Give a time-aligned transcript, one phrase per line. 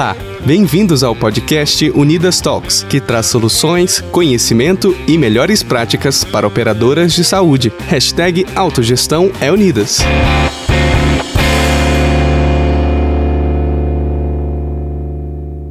[0.00, 7.12] Olá, bem-vindos ao podcast Unidas Talks, que traz soluções, conhecimento e melhores práticas para operadoras
[7.12, 7.70] de saúde.
[7.86, 9.98] Hashtag Autogestão é Unidas.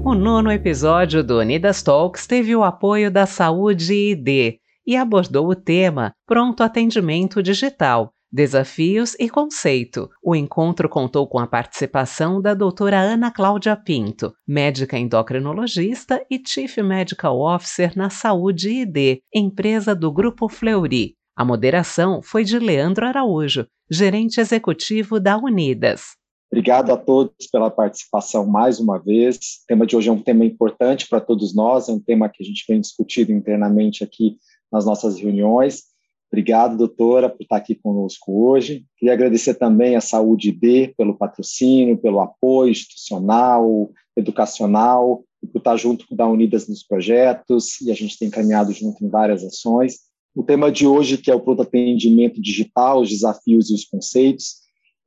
[0.05, 5.55] O nono episódio do Unidas Talks teve o apoio da Saúde ID e abordou o
[5.55, 10.07] tema Pronto Atendimento Digital Desafios e Conceito.
[10.23, 16.77] O encontro contou com a participação da doutora Ana Cláudia Pinto, médica endocrinologista e Chief
[16.77, 21.16] Medical Officer na Saúde ID, empresa do Grupo Fleury.
[21.36, 26.16] A moderação foi de Leandro Araújo, gerente executivo da Unidas.
[26.52, 29.38] Obrigado a todos pela participação mais uma vez.
[29.38, 32.44] O tema de hoje é um tema importante para todos nós, é um tema que
[32.44, 34.38] a gente vem discutindo internamente aqui
[34.72, 35.89] nas nossas reuniões
[36.31, 38.85] Obrigado, doutora, por estar aqui conosco hoje.
[38.97, 45.75] Queria agradecer também à Saúde D pelo patrocínio, pelo apoio institucional, educacional, e por estar
[45.77, 49.99] junto da Unidas nos projetos, e a gente tem caminhado junto em várias ações.
[50.36, 54.58] O tema de hoje, que é o pronto atendimento digital, os desafios e os conceitos,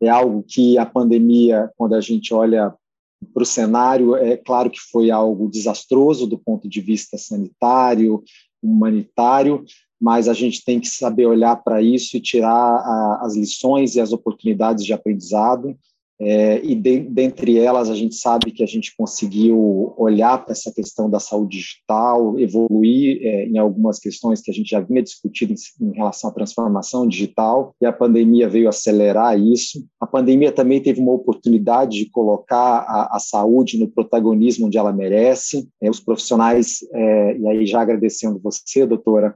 [0.03, 2.75] é algo que a pandemia, quando a gente olha
[3.33, 8.23] para o cenário, é claro que foi algo desastroso do ponto de vista sanitário,
[8.61, 9.65] humanitário,
[10.03, 14.01] mas a gente tem que saber olhar para isso e tirar a, as lições e
[14.01, 15.79] as oportunidades de aprendizado.
[16.25, 20.73] É, e de, dentre elas, a gente sabe que a gente conseguiu olhar para essa
[20.73, 25.53] questão da saúde digital, evoluir é, em algumas questões que a gente já vinha discutindo
[25.53, 29.85] em, em, relação à transformação digital, e a pandemia veio acelerar isso.
[30.01, 34.93] A pandemia também teve uma oportunidade de colocar a, a saúde no protagonismo onde ela
[34.93, 35.69] merece.
[35.81, 39.35] É, os profissionais, é, e aí já agradecendo você, doutora,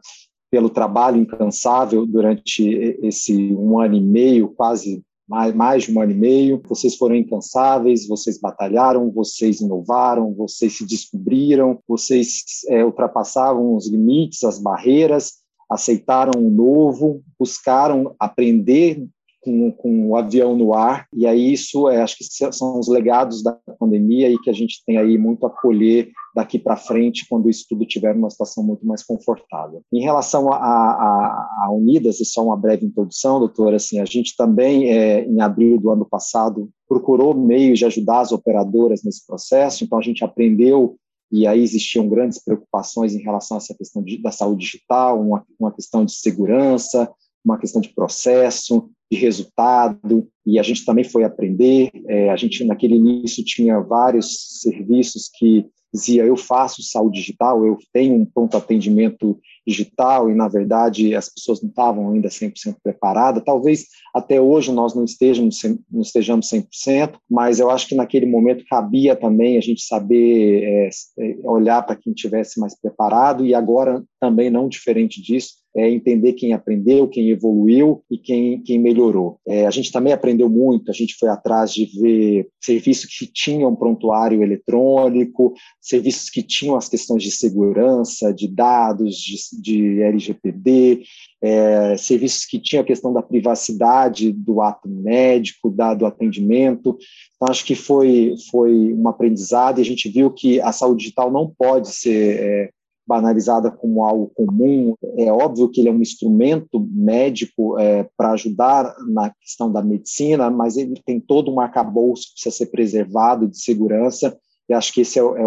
[0.50, 2.68] pelo trabalho incansável durante
[3.02, 6.62] esse um ano e meio, quase mais, mais de um ano e meio.
[6.68, 14.44] Vocês foram incansáveis, vocês batalharam, vocês inovaram, vocês se descobriram, vocês é, ultrapassavam os limites,
[14.44, 15.34] as barreiras,
[15.68, 19.04] aceitaram o novo, buscaram aprender
[19.46, 23.44] com, com, o avião no ar, e aí isso é, acho que são os legados
[23.44, 27.48] da pandemia e que a gente tem aí muito a colher daqui para frente, quando
[27.48, 29.82] isso tudo tiver uma situação muito mais confortável.
[29.92, 34.34] Em relação a, a, a Unidas, e só uma breve introdução, doutora, assim, a gente
[34.36, 39.84] também, é, em abril do ano passado, procurou meios de ajudar as operadoras nesse processo,
[39.84, 40.96] então a gente aprendeu
[41.30, 45.44] e aí existiam grandes preocupações em relação a essa questão de, da saúde digital, uma,
[45.58, 47.12] uma questão de segurança,
[47.46, 51.90] uma questão de processo, de resultado, e a gente também foi aprender.
[52.08, 55.64] É, a gente, naquele início, tinha vários serviços que
[55.94, 61.28] dizia eu faço saúde digital, eu tenho um pronto atendimento digital e na verdade as
[61.28, 63.42] pessoas não estavam ainda 100% preparadas.
[63.44, 65.58] Talvez até hoje nós não estejamos
[65.90, 70.88] não estejamos 100%, mas eu acho que naquele momento cabia também a gente saber é,
[71.18, 76.32] é olhar para quem tivesse mais preparado e agora também não diferente disso é entender
[76.32, 79.38] quem aprendeu, quem evoluiu e quem, quem melhorou.
[79.46, 83.76] É, a gente também aprendeu muito, a gente foi atrás de ver serviços que tinham
[83.76, 91.02] prontuário eletrônico, serviços que tinham as questões de segurança, de dados, de, de LGPD,
[91.42, 96.96] é, serviços que tinham a questão da privacidade do ato médico, da, do atendimento.
[97.36, 101.30] Então, acho que foi, foi um aprendizado e a gente viu que a saúde digital
[101.30, 102.70] não pode ser é,
[103.06, 104.94] banalizada como algo comum.
[105.16, 110.50] É óbvio que ele é um instrumento médico é, para ajudar na questão da medicina,
[110.50, 114.36] mas ele tem todo um arcabouço que precisa ser preservado de segurança.
[114.68, 115.44] E acho que esse é, é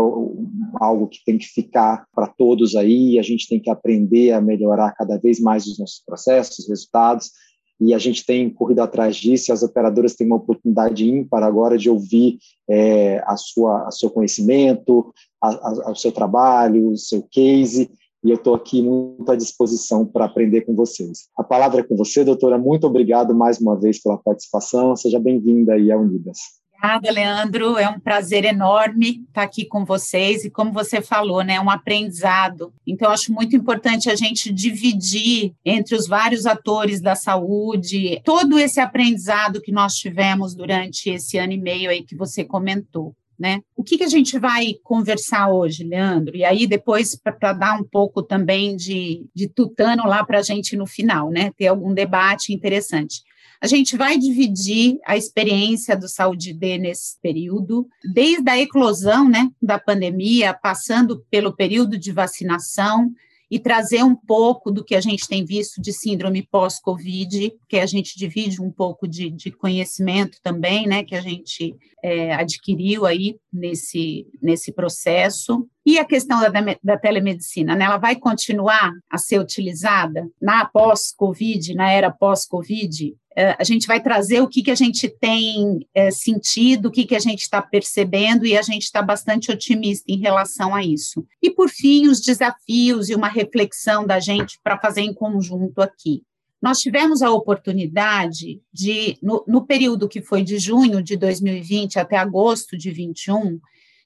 [0.80, 3.20] algo que tem que ficar para todos aí.
[3.20, 7.32] A gente tem que aprender a melhorar cada vez mais os nossos processos, resultados,
[7.80, 11.78] e a gente tem corrido atrás disso, e as operadoras têm uma oportunidade ímpar agora
[11.78, 12.38] de ouvir
[12.70, 17.90] é, a sua, a seu conhecimento, a, a, o seu trabalho, o seu case,
[18.24, 21.30] e eu estou aqui muito à disposição para aprender com vocês.
[21.38, 22.58] A palavra é com você, doutora.
[22.58, 24.94] Muito obrigado mais uma vez pela participação.
[24.96, 26.59] Seja bem-vinda aí à Unidas.
[26.82, 27.78] Obrigada, Leandro.
[27.78, 32.74] É um prazer enorme estar aqui com vocês e, como você falou, né, um aprendizado.
[32.88, 38.80] Então, acho muito importante a gente dividir entre os vários atores da saúde todo esse
[38.80, 43.14] aprendizado que nós tivemos durante esse ano e meio aí que você comentou.
[43.38, 43.62] Né?
[43.76, 46.36] O que, que a gente vai conversar hoje, Leandro?
[46.36, 50.76] E aí, depois, para dar um pouco também de, de tutano lá para a gente
[50.76, 51.52] no final, né?
[51.58, 53.22] Ter algum debate interessante.
[53.62, 59.50] A gente vai dividir a experiência do Saúde D nesse período, desde a eclosão né,
[59.62, 63.12] da pandemia, passando pelo período de vacinação
[63.52, 67.86] e trazer um pouco do que a gente tem visto de síndrome pós-Covid, que a
[67.86, 73.38] gente divide um pouco de, de conhecimento também, né, que a gente é, adquiriu aí
[73.52, 75.68] nesse, nesse processo.
[75.90, 76.52] E a questão da,
[76.84, 83.16] da telemedicina, né, ela vai continuar a ser utilizada na pós-Covid, na era pós-Covid?
[83.36, 87.08] É, a gente vai trazer o que, que a gente tem é, sentido, o que,
[87.08, 91.26] que a gente está percebendo, e a gente está bastante otimista em relação a isso.
[91.42, 96.22] E, por fim, os desafios e uma reflexão da gente para fazer em conjunto aqui.
[96.62, 102.16] Nós tivemos a oportunidade de, no, no período que foi de junho de 2020 até
[102.16, 103.60] agosto de 21,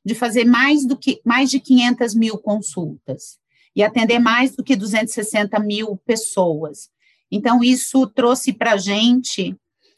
[0.06, 3.38] de fazer mais, do que, mais de 500 mil consultas
[3.76, 6.90] e atender mais do que 260 mil pessoas.
[7.32, 9.56] Então, isso trouxe para a gente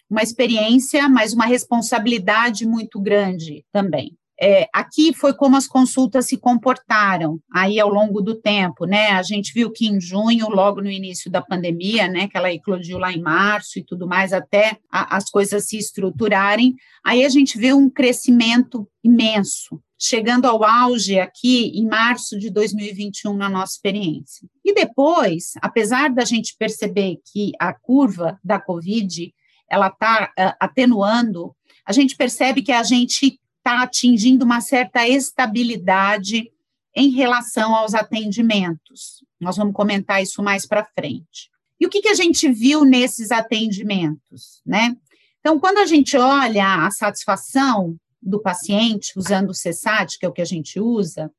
[0.09, 4.15] uma experiência, mas uma responsabilidade muito grande também.
[4.39, 9.11] É, aqui foi como as consultas se comportaram aí ao longo do tempo, né?
[9.11, 12.97] A gente viu que em junho, logo no início da pandemia, né, que ela eclodiu
[12.97, 17.57] lá em março e tudo mais, até a, as coisas se estruturarem, aí a gente
[17.57, 24.47] vê um crescimento imenso chegando ao auge aqui em março de 2021 na nossa experiência.
[24.63, 29.33] E depois, apesar da gente perceber que a curva da COVID
[29.69, 31.55] ela está uh, eh, atenuando,
[31.85, 36.51] a gente percebe que a gente está atingindo uma certa estabilidade
[36.95, 39.23] em relação aos atendimentos.
[39.39, 41.49] Nós vamos comentar isso mais para frente.
[41.79, 44.95] E o que, que a gente viu nesses atendimentos, né?
[45.39, 50.33] Então, quando a gente olha a satisfação do paciente usando o CESAT, que é o
[50.33, 51.31] que a gente usa,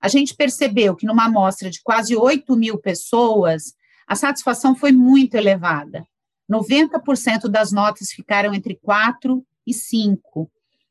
[0.00, 3.74] a gente percebeu que numa amostra de quase 8 mil pessoas,
[4.06, 6.06] a satisfação foi muito elevada.
[6.50, 10.50] 90% das notas ficaram entre 4 e 5.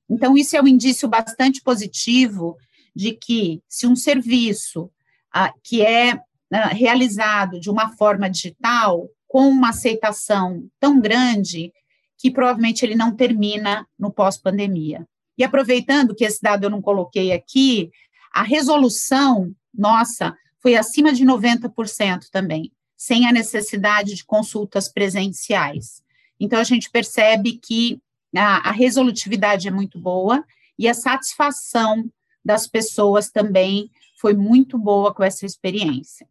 [0.09, 2.55] Então, isso é um indício bastante positivo
[2.95, 4.91] de que, se um serviço
[5.33, 6.19] ah, que é
[6.51, 11.71] ah, realizado de uma forma digital, com uma aceitação tão grande,
[12.17, 15.07] que provavelmente ele não termina no pós-pandemia.
[15.39, 17.89] E aproveitando que esse dado eu não coloquei aqui,
[18.33, 26.03] a resolução nossa foi acima de 90% também, sem a necessidade de consultas presenciais.
[26.37, 28.01] Então, a gente percebe que
[28.35, 30.43] a, a resolutividade é muito boa
[30.77, 32.11] e a satisfação
[32.43, 33.89] das pessoas também
[34.19, 36.27] foi muito boa com essa experiência.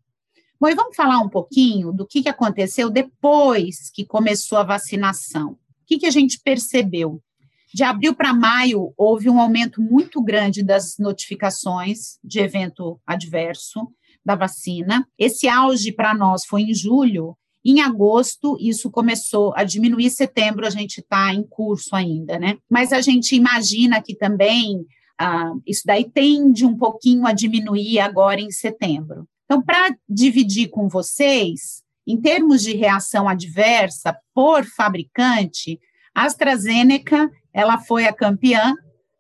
[0.61, 5.53] Bom, e vamos falar um pouquinho do que, que aconteceu depois que começou a vacinação.
[5.53, 7.23] O que, que a gente percebeu?
[7.73, 13.89] De abril para maio, houve um aumento muito grande das notificações de evento adverso
[14.25, 15.07] da vacina.
[15.19, 17.37] Esse auge para nós foi em julho.
[17.65, 20.11] Em agosto, isso começou a diminuir.
[20.11, 22.57] Setembro, a gente está em curso ainda, né?
[22.71, 24.87] Mas a gente imagina que também
[25.19, 29.29] ah, isso daí tende um pouquinho a diminuir agora em setembro.
[29.45, 35.81] Então, para dividir com vocês, em termos de reação adversa por fabricante,
[36.15, 38.75] a AstraZeneca ela foi a campeã,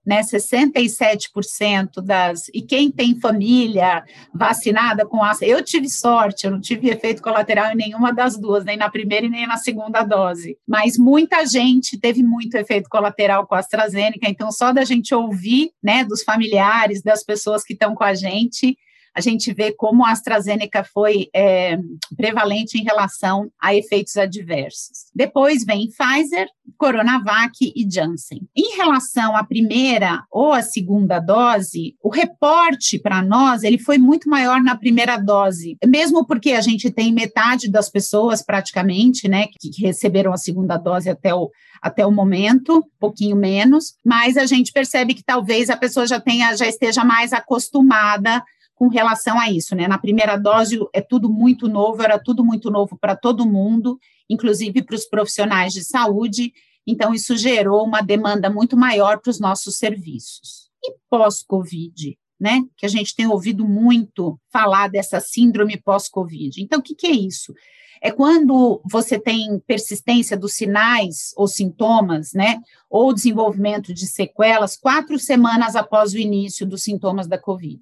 [0.08, 0.22] né?
[0.22, 2.48] 67% das.
[2.54, 4.02] E quem tem família
[4.34, 8.64] vacinada com Astra, eu tive sorte, eu não tive efeito colateral em nenhuma das duas,
[8.64, 10.56] nem na primeira e nem na segunda dose.
[10.66, 15.72] Mas muita gente teve muito efeito colateral com a AstraZeneca, então só da gente ouvir,
[15.82, 18.78] né, dos familiares, das pessoas que estão com a gente,
[19.14, 21.78] a gente vê como a AstraZeneca foi é,
[22.16, 25.08] prevalente em relação a efeitos adversos.
[25.14, 28.40] Depois vem Pfizer, Coronavac e Janssen.
[28.56, 34.28] Em relação à primeira ou à segunda dose, o reporte para nós ele foi muito
[34.28, 39.70] maior na primeira dose, mesmo porque a gente tem metade das pessoas praticamente, né, que
[39.82, 41.50] receberam a segunda dose até o
[41.80, 46.20] até o momento, um pouquinho menos, mas a gente percebe que talvez a pessoa já
[46.20, 48.42] tenha, já esteja mais acostumada
[48.78, 49.88] com relação a isso, né?
[49.88, 53.98] Na primeira dose é tudo muito novo, era tudo muito novo para todo mundo,
[54.30, 56.52] inclusive para os profissionais de saúde,
[56.86, 60.70] então isso gerou uma demanda muito maior para os nossos serviços.
[60.84, 62.62] E pós-Covid, né?
[62.76, 66.62] Que a gente tem ouvido muito falar dessa síndrome pós-Covid.
[66.62, 67.52] Então, o que, que é isso?
[68.00, 75.18] é quando você tem persistência dos sinais ou sintomas, né, ou desenvolvimento de sequelas quatro
[75.18, 77.80] semanas após o início dos sintomas da COVID.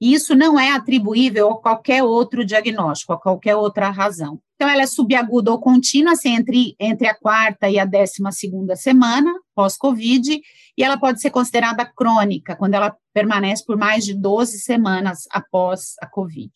[0.00, 4.40] E isso não é atribuível a qualquer outro diagnóstico, a qualquer outra razão.
[4.54, 8.76] Então, ela é subaguda ou contínua, assim, entre, entre a quarta e a décima segunda
[8.76, 10.40] semana pós-Covid,
[10.76, 15.94] e ela pode ser considerada crônica, quando ela permanece por mais de 12 semanas após
[16.00, 16.50] a Covid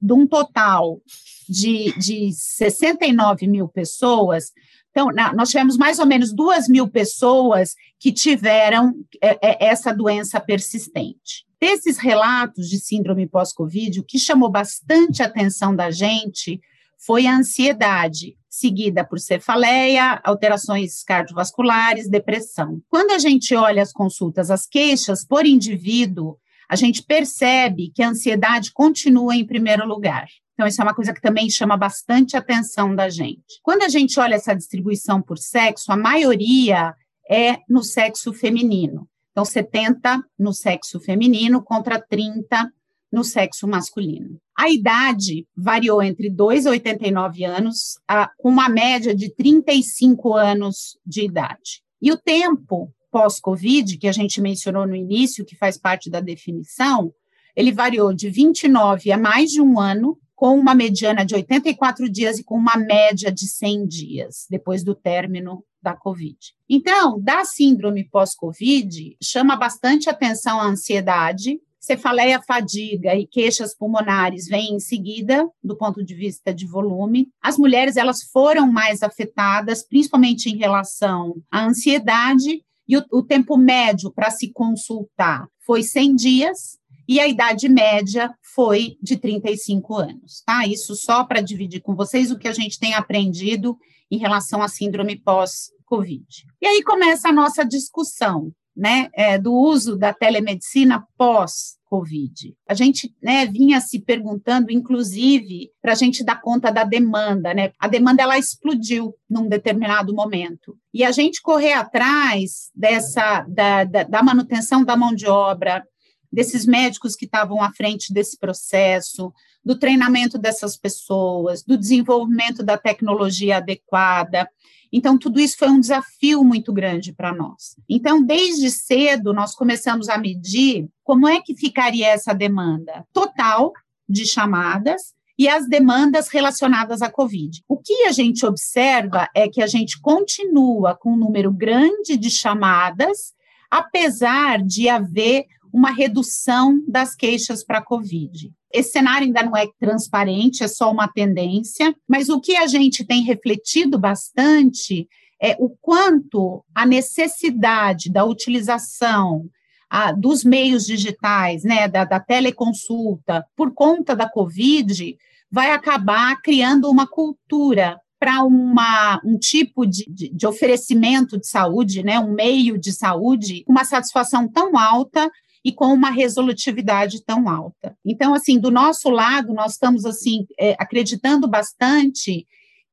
[0.00, 1.00] de um total
[1.48, 4.52] de, de 69 mil pessoas,
[4.90, 9.92] Então, na, nós tivemos mais ou menos duas mil pessoas que tiveram é, é, essa
[9.92, 11.46] doença persistente.
[11.60, 16.60] Desses relatos de síndrome pós-Covid, o que chamou bastante atenção da gente
[16.98, 22.80] foi a ansiedade, seguida por cefaleia, alterações cardiovasculares, depressão.
[22.88, 26.36] Quando a gente olha as consultas, as queixas por indivíduo,
[26.68, 30.28] a gente percebe que a ansiedade continua em primeiro lugar.
[30.58, 33.60] Então, isso é uma coisa que também chama bastante atenção da gente.
[33.62, 36.96] Quando a gente olha essa distribuição por sexo, a maioria
[37.30, 39.08] é no sexo feminino.
[39.30, 42.72] Então, 70 no sexo feminino contra 30
[43.12, 44.36] no sexo masculino.
[44.58, 47.96] A idade variou entre 2 e 89 anos,
[48.38, 51.84] com uma média de 35 anos de idade.
[52.02, 57.12] E o tempo pós-Covid, que a gente mencionou no início, que faz parte da definição,
[57.54, 62.38] ele variou de 29 a mais de um ano, com uma mediana de 84 dias
[62.38, 66.38] e com uma média de 100 dias, depois do término da Covid.
[66.70, 74.74] Então, da síndrome pós-Covid, chama bastante atenção a ansiedade, cefaleia, fadiga e queixas pulmonares vêm
[74.74, 77.26] em seguida, do ponto de vista de volume.
[77.42, 83.56] As mulheres elas foram mais afetadas, principalmente em relação à ansiedade, e o, o tempo
[83.56, 86.77] médio para se consultar foi 100 dias,
[87.08, 90.66] e a idade média foi de 35 anos, tá?
[90.66, 93.78] Isso só para dividir com vocês o que a gente tem aprendido
[94.10, 96.26] em relação à síndrome pós-Covid.
[96.60, 102.54] E aí começa a nossa discussão né, é, do uso da telemedicina pós-Covid.
[102.68, 107.72] A gente né, vinha se perguntando, inclusive, para a gente dar conta da demanda, né?
[107.78, 110.76] A demanda ela explodiu num determinado momento.
[110.94, 115.84] E a gente correr atrás dessa da, da, da manutenção da mão de obra,
[116.32, 119.32] desses médicos que estavam à frente desse processo,
[119.64, 124.48] do treinamento dessas pessoas, do desenvolvimento da tecnologia adequada,
[124.92, 127.76] então, tudo isso foi um desafio muito grande para nós.
[127.88, 133.72] Então, desde cedo, nós começamos a medir como é que ficaria essa demanda total
[134.08, 137.62] de chamadas e as demandas relacionadas à Covid.
[137.68, 142.30] O que a gente observa é que a gente continua com um número grande de
[142.30, 143.34] chamadas,
[143.70, 148.52] apesar de haver uma redução das queixas para a Covid.
[148.72, 153.04] Esse cenário ainda não é transparente, é só uma tendência, mas o que a gente
[153.04, 155.08] tem refletido bastante
[155.40, 159.48] é o quanto a necessidade da utilização
[159.88, 165.16] a, dos meios digitais, né, da, da teleconsulta, por conta da Covid,
[165.50, 172.18] vai acabar criando uma cultura para um tipo de, de, de, oferecimento de saúde, né,
[172.18, 175.30] um meio de saúde, uma satisfação tão alta
[175.64, 177.96] e com uma resolutividade tão alta.
[178.04, 182.46] Então, assim, do nosso lado, nós estamos assim é, acreditando bastante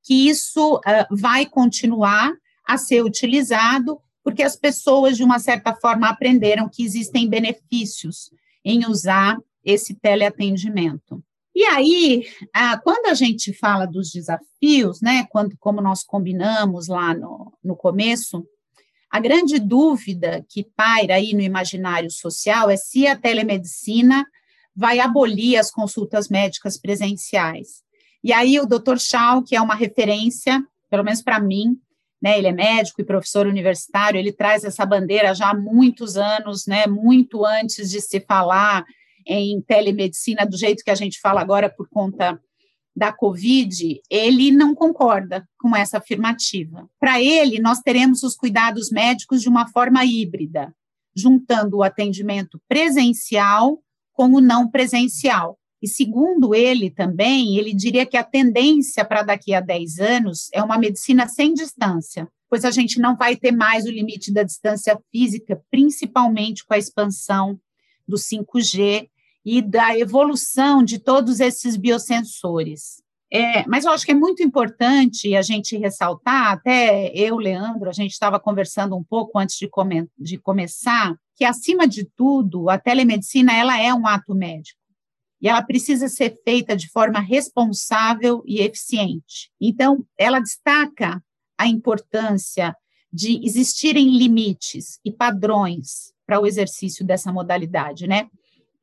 [0.04, 2.32] que isso uh, vai continuar
[2.66, 8.32] a ser utilizado, porque as pessoas, de uma certa forma, aprenderam que existem benefícios
[8.64, 11.24] em usar esse teleatendimento.
[11.56, 12.28] E aí,
[12.84, 18.46] quando a gente fala dos desafios, né, quando, como nós combinamos lá no, no começo,
[19.16, 24.26] a grande dúvida que paira aí no imaginário social é se a telemedicina
[24.76, 27.82] vai abolir as consultas médicas presenciais.
[28.22, 28.98] E aí o Dr.
[28.98, 31.78] Shaw, que é uma referência, pelo menos para mim,
[32.22, 36.68] né, ele é médico e professor universitário, ele traz essa bandeira já há muitos anos,
[36.68, 38.84] né, muito antes de se falar
[39.26, 42.38] em telemedicina do jeito que a gente fala agora por conta
[42.96, 46.90] da Covid, ele não concorda com essa afirmativa.
[47.00, 50.74] Para ele, nós teremos os cuidados médicos de uma forma híbrida,
[51.14, 53.82] juntando o atendimento presencial
[54.14, 55.60] com o não presencial.
[55.82, 60.64] E segundo ele também, ele diria que a tendência para daqui a 10 anos é
[60.64, 64.98] uma medicina sem distância, pois a gente não vai ter mais o limite da distância
[65.12, 67.60] física, principalmente com a expansão
[68.08, 69.10] do 5G
[69.46, 73.04] e da evolução de todos esses biosensores.
[73.32, 77.94] É, mas eu acho que é muito importante a gente ressaltar, até eu, Leandro, a
[77.94, 82.78] gente estava conversando um pouco antes de, come de começar, que acima de tudo, a
[82.78, 84.80] telemedicina ela é um ato médico
[85.42, 89.52] e ela precisa ser feita de forma responsável e eficiente.
[89.60, 91.22] Então, ela destaca
[91.58, 92.76] a importância
[93.12, 98.28] de existirem limites e padrões para o exercício dessa modalidade, né?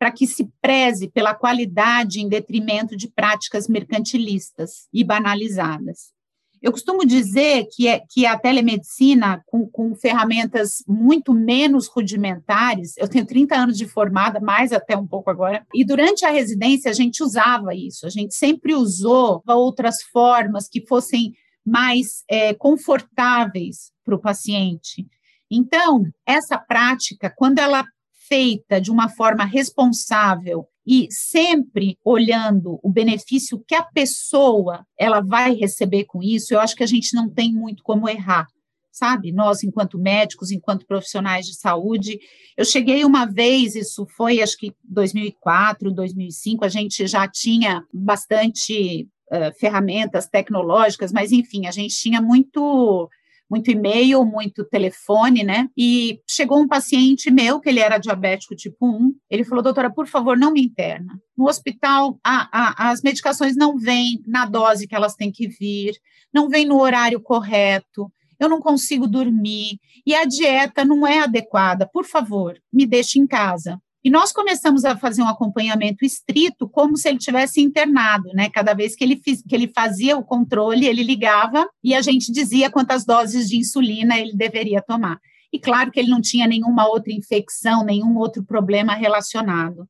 [0.02, 6.12] Para que se preze pela qualidade em detrimento de práticas mercantilistas e banalizadas.
[6.61, 13.06] Eu costumo dizer que, é, que a telemedicina, com, com, ferramentas muito menos rudimentares, eu
[13.06, 16.94] tenho 30 anos de formada, mais até um pouco agora, e durante a residência a
[16.94, 21.32] gente usava isso, a gente sempre usou outras formas que fossem
[21.64, 25.06] mais é, confortáveis para o paciente.
[25.49, 27.85] Então, essa prática, quando ela
[28.32, 35.52] feita de uma forma responsável e sempre olhando o benefício que a pessoa ela vai
[35.54, 38.46] receber com isso, eu acho que a gente não tem muito como errar
[38.90, 39.32] sabe?
[39.32, 42.18] Nós, enquanto médicos, enquanto profissionais de saúde.
[42.54, 49.08] Eu cheguei uma vez, isso foi acho que 2004, 2005, a gente já tinha bastante
[49.32, 53.08] uh, ferramentas tecnológicas, mas enfim, a gente tinha muito
[53.52, 55.68] muito e-mail, muito telefone, né?
[55.76, 60.06] E chegou um paciente meu, que ele era diabético tipo 1, ele falou, doutora, por
[60.06, 61.21] favor, não me interna.
[61.37, 65.92] No hospital, a, a, as medicações não vêm na dose que elas têm que vir,
[66.32, 71.87] não vêm no horário correto, eu não consigo dormir e a dieta não é adequada.
[71.87, 73.78] Por favor, me deixe em casa.
[74.04, 78.50] E nós começamos a fazer um acompanhamento estrito, como se ele tivesse internado, né?
[78.50, 82.32] Cada vez que ele, fiz, que ele fazia o controle, ele ligava e a gente
[82.32, 85.21] dizia quantas doses de insulina ele deveria tomar.
[85.52, 89.88] E claro que ele não tinha nenhuma outra infecção, nenhum outro problema relacionado.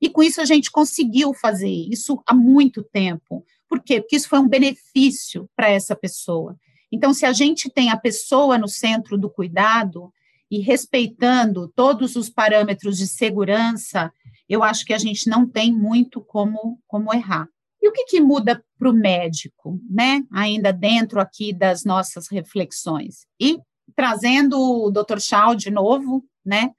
[0.00, 3.42] E com isso a gente conseguiu fazer isso há muito tempo.
[3.66, 4.00] Por quê?
[4.00, 6.56] Porque isso foi um benefício para essa pessoa.
[6.92, 10.12] Então, se a gente tem a pessoa no centro do cuidado
[10.50, 14.12] e respeitando todos os parâmetros de segurança,
[14.48, 17.48] eu acho que a gente não tem muito como, como errar.
[17.82, 20.22] E o que, que muda para o médico, né?
[20.32, 23.26] Ainda dentro aqui das nossas reflexões.
[23.40, 23.58] E
[23.94, 25.18] trazendo o Dr.
[25.18, 26.70] Shaw de novo, né?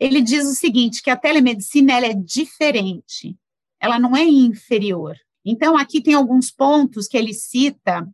[0.00, 3.36] Ele diz o seguinte, que a telemedicina ela é diferente,
[3.80, 5.16] ela não é inferior.
[5.44, 8.08] Então, aqui tem alguns pontos que ele cita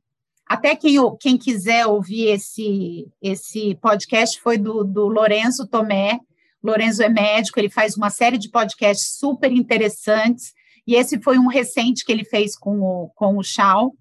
[0.55, 6.21] até quem, quem quiser ouvir esse, esse podcast foi do, do Lorenzo Tomé.
[6.63, 10.55] Lorenzo é médico, ele faz uma série de podcasts super interessantes,
[10.87, 13.95] e esse foi um recente que ele fez com o, com o Chau.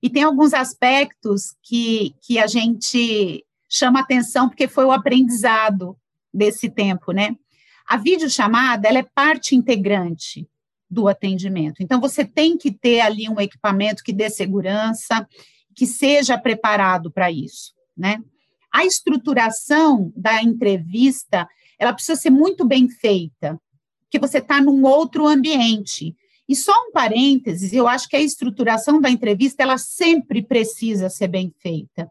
[0.00, 5.96] E tem alguns aspectos que, que a gente chama atenção, porque foi o aprendizado
[6.32, 7.34] desse tempo, né?
[7.86, 10.48] A videochamada, ela é parte integrante
[10.88, 11.82] do atendimento.
[11.82, 15.26] Então, você tem que ter ali um equipamento que dê segurança
[15.74, 18.22] que seja preparado para isso, né?
[18.72, 21.48] A estruturação da entrevista,
[21.78, 23.60] ela precisa ser muito bem feita,
[24.02, 26.14] porque você está num outro ambiente.
[26.48, 31.28] E só um parênteses, eu acho que a estruturação da entrevista, ela sempre precisa ser
[31.28, 32.10] bem feita.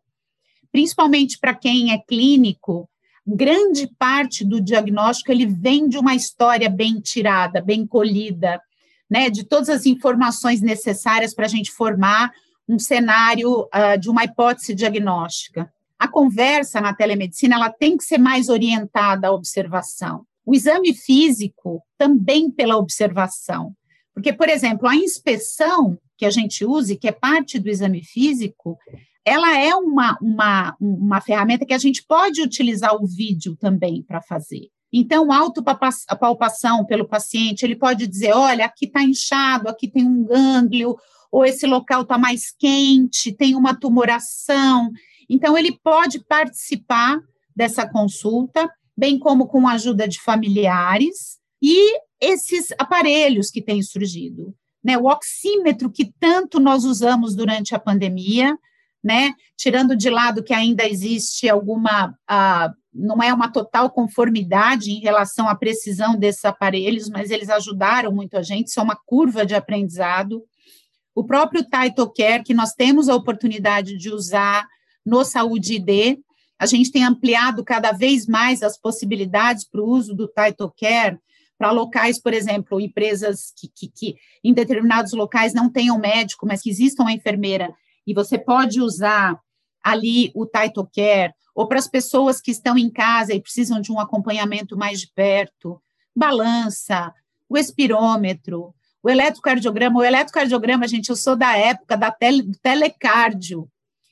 [0.72, 2.89] Principalmente para quem é clínico,
[3.26, 8.62] grande parte do diagnóstico, ele vem de uma história bem tirada, bem colhida,
[9.10, 12.32] né, de todas as informações necessárias para a gente formar
[12.69, 15.73] um cenário uh, de uma hipótese diagnóstica.
[15.97, 20.23] A conversa na telemedicina ela tem que ser mais orientada à observação.
[20.45, 23.73] O exame físico também pela observação.
[24.13, 28.77] Porque, por exemplo, a inspeção que a gente usa, que é parte do exame físico,
[29.25, 34.21] ela é uma, uma, uma ferramenta que a gente pode utilizar o vídeo também para
[34.21, 34.69] fazer.
[34.91, 40.97] Então, autopalpação pelo paciente, ele pode dizer, olha, aqui está inchado, aqui tem um gânglio,
[41.32, 44.92] ou esse local está mais quente, tem uma tumoração.
[45.30, 47.20] Então, ele pode participar
[47.56, 54.54] dessa consulta, bem como com a ajuda de familiares e esses aparelhos que têm surgido.
[54.82, 58.58] Né, o oxímetro que tanto nós usamos durante a pandemia,
[59.04, 65.02] né, tirando de lado que ainda existe alguma, uh, não é uma total conformidade em
[65.02, 69.46] relação à precisão desses aparelhos, mas eles ajudaram muito a gente, isso é uma curva
[69.46, 70.42] de aprendizado.
[71.19, 74.65] O próprio Title Care, que nós temos a oportunidade de usar
[75.05, 76.17] no Saúde ID,
[76.58, 81.19] a gente tem ampliado cada vez mais as possibilidades para o uso do Title Care
[81.58, 86.62] para locais, por exemplo, empresas que, que, que, em determinados locais não tenham médico, mas
[86.62, 87.75] que existam uma enfermeira,
[88.08, 89.38] e você pode usar
[89.84, 93.91] ali o Title Care, ou para as pessoas que estão em casa e precisam de
[93.91, 95.82] um acompanhamento mais de perto,
[96.15, 97.13] balança,
[97.49, 103.69] o espirômetro, o eletrocardiograma, o eletrocardiograma, gente, eu sou da época da tele, do telecardio.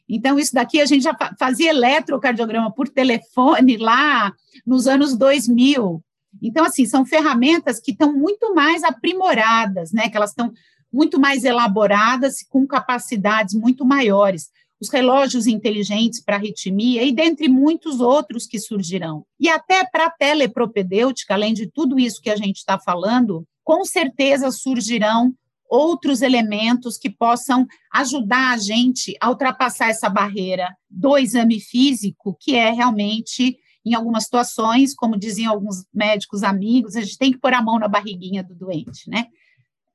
[0.09, 4.31] Então, isso daqui a gente já fazia eletrocardiograma por telefone lá
[4.65, 6.01] nos anos 2000.
[6.41, 10.09] Então, assim, são ferramentas que estão muito mais aprimoradas, né?
[10.09, 10.53] Que elas estão
[10.91, 14.49] muito mais elaboradas, com capacidades muito maiores.
[14.79, 19.25] Os relógios inteligentes para arritmia e dentre muitos outros que surgirão.
[19.39, 23.83] E até para a telepropedêutica, além de tudo isso que a gente está falando, com
[23.83, 25.35] certeza surgirão
[25.69, 32.55] outros elementos que possam ajudar a gente a ultrapassar essa barreira do exame físico, que
[32.55, 37.53] é realmente, em algumas situações, como diziam alguns médicos amigos, a gente tem que pôr
[37.53, 39.25] a mão na barriguinha do doente, né?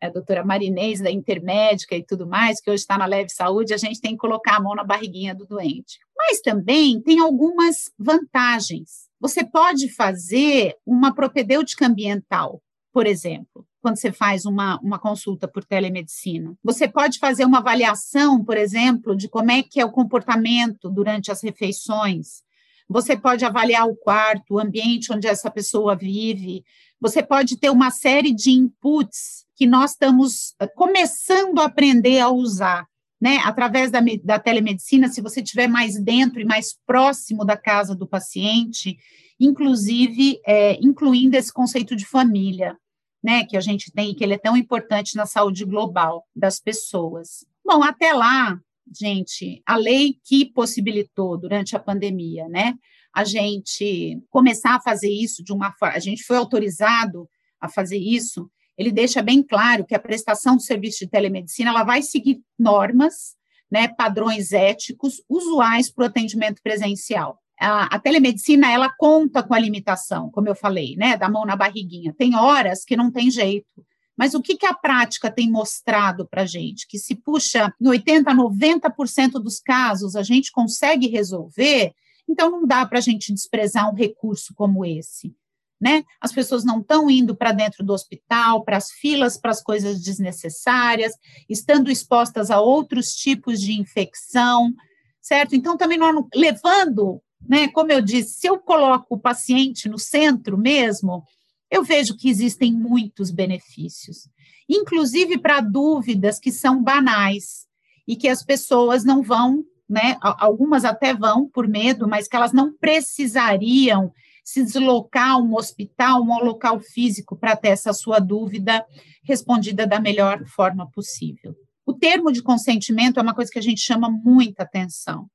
[0.03, 3.79] a doutora Marinês, da Intermédica e tudo mais, que hoje está na Leve Saúde, a
[3.79, 5.99] gente tem que colocar a mão na barriguinha do doente.
[6.15, 9.09] Mas também tem algumas vantagens.
[9.19, 12.61] Você pode fazer uma propedêutica ambiental,
[12.93, 16.55] por exemplo, quando você faz uma, uma consulta por telemedicina.
[16.63, 21.33] Você pode fazer uma avaliação, por exemplo, de como é que é o comportamento durante
[21.33, 22.43] as refeições.
[22.89, 26.63] Você pode avaliar o quarto, o ambiente onde essa pessoa vive.
[27.01, 32.31] Você pode ter uma série de inputs que nós estamos eh, começando a aprender a
[32.31, 32.87] usar.
[33.21, 37.95] Né, através da, da telemedicina, se você estiver mais dentro e mais próximo da casa
[37.95, 38.97] do paciente,
[39.39, 42.77] inclusive é, incluindo esse conceito de família,
[43.23, 46.59] né, que a gente tem e que ele é tão importante na saúde global das
[46.59, 47.47] pessoas.
[47.65, 48.59] Bom, até lá,
[48.99, 52.75] gente, a lei que possibilitou durante a pandemia, né,
[53.15, 57.29] a gente começar a fazer isso de uma forma, a gente foi autorizado
[57.61, 61.85] a fazer isso, ele deixa bem claro que a prestação do serviço de telemedicina ela
[61.85, 63.37] vai seguir normas,
[63.71, 69.59] né, padrões éticos usuais para o atendimento presencial a, a, telemedicina ela conta com a
[69.59, 72.15] limitação, como eu falei, né, da mão na barriguinha.
[72.17, 73.85] Tem horas que não tem jeito.
[74.17, 76.87] Mas o que, que a prática tem mostrado para a gente?
[76.87, 81.93] Que se puxa em 80%, 90% dos casos a gente consegue resolver,
[82.29, 85.35] então não dá para a gente desprezar um recurso como esse.
[85.81, 86.05] Né?
[86.21, 90.01] As pessoas não estão indo para dentro do hospital, para as filas, para as coisas
[90.01, 91.13] desnecessárias,
[91.49, 94.73] estando expostas a outros tipos de infecção,
[95.21, 95.57] certo?
[95.57, 95.99] Então, também
[96.33, 97.69] levando né?
[97.69, 101.25] Como eu disse, se eu coloco o paciente no centro mesmo,
[101.71, 104.29] eu vejo que existem muitos benefícios,
[104.69, 107.67] inclusive para dúvidas que são banais
[108.07, 110.17] e que as pessoas não vão, né?
[110.21, 114.13] Algumas até vão por medo, mas que elas não precisariam
[114.45, 118.85] se deslocar a um hospital, um local físico para ter essa sua dúvida
[119.23, 121.55] respondida da melhor forma possível.
[121.87, 125.29] O termo de consentimento é uma coisa que a gente chama muita atenção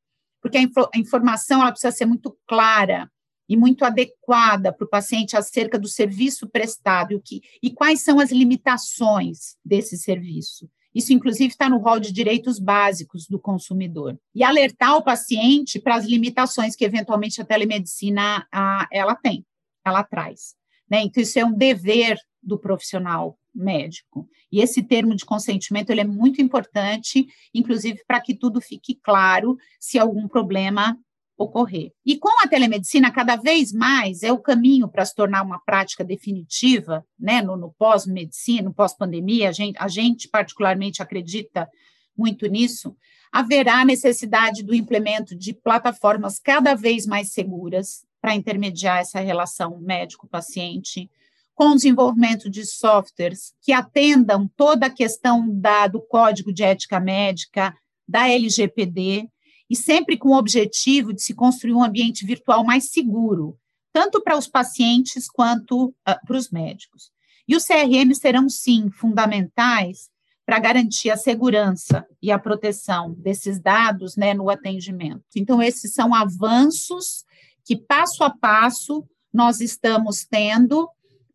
[0.47, 3.09] porque a, a informação ela precisa ser muito clara
[3.49, 8.01] e muito adequada para o paciente acerca do serviço prestado e, o que, e quais
[8.01, 10.69] são as limitações desse serviço.
[10.93, 14.19] Isso, inclusive, está no rol de direitos básicos do consumidor.
[14.33, 19.45] E alertar o paciente para as limitações que, eventualmente, a telemedicina a, ela tem,
[19.85, 20.55] ela traz.
[20.89, 21.03] Né?
[21.03, 24.27] Então, isso é um dever do profissional médico.
[24.51, 29.57] E esse termo de consentimento ele é muito importante, inclusive para que tudo fique claro
[29.79, 30.97] se algum problema
[31.37, 31.91] ocorrer.
[32.03, 36.03] E com a telemedicina, cada vez mais é o caminho para se tornar uma prática
[36.03, 41.69] definitiva, né, no, no pós-medicina, no pós-pandemia, a gente, a gente particularmente acredita
[42.17, 42.95] muito nisso,
[43.31, 51.09] haverá necessidade do implemento de plataformas cada vez mais seguras para intermediar essa relação médico-paciente,
[51.57, 57.75] com desenvolvimento de softwares que atendam toda a questão da, do Código de Ética Médica,
[58.07, 59.27] da LGPD,
[59.67, 63.57] e sempre com o objetivo de se construir um ambiente virtual mais seguro,
[63.91, 65.93] tanto para os pacientes quanto uh,
[66.27, 67.09] para os médicos.
[67.47, 70.11] E os CRM serão, sim, fundamentais
[70.45, 75.25] para garantir a segurança e a proteção desses dados né, no atendimento.
[75.35, 77.25] Então, esses são avanços
[77.65, 80.87] que, passo a passo, nós estamos tendo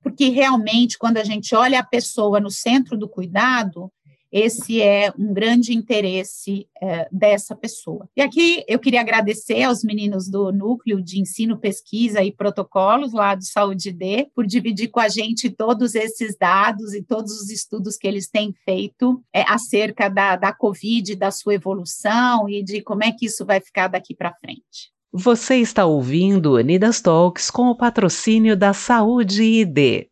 [0.02, 3.90] porque realmente, quando a gente olha a pessoa no centro do cuidado,
[4.32, 8.08] esse é um grande interesse é, dessa pessoa.
[8.16, 13.34] E aqui eu queria agradecer aos meninos do Núcleo de Ensino, Pesquisa e Protocolos, lá
[13.34, 17.98] do Saúde D, por dividir com a gente todos esses dados e todos os estudos
[17.98, 23.04] que eles têm feito é, acerca da, da Covid, da sua evolução e de como
[23.04, 24.90] é que isso vai ficar daqui para frente.
[25.14, 30.06] Você está ouvindo Unidas Talks com o patrocínio da Saúde ID.